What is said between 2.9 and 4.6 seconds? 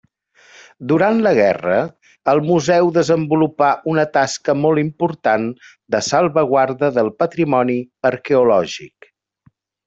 desenvolupà una tasca